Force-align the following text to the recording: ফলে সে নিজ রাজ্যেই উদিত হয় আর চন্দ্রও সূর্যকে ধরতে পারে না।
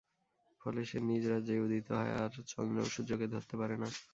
ফলে 0.61 0.81
সে 0.89 0.97
নিজ 1.09 1.23
রাজ্যেই 1.27 1.63
উদিত 1.65 1.85
হয় 1.91 2.11
আর 2.21 2.31
চন্দ্রও 2.51 2.91
সূর্যকে 2.93 3.27
ধরতে 3.33 3.55
পারে 3.61 3.75
না। 3.81 3.87